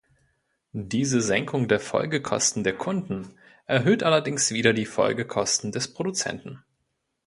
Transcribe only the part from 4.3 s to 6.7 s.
wieder die Folgekosten des Produzenten.